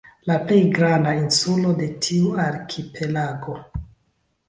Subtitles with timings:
[0.29, 3.63] La plej granda insulo de tiu arkipelago.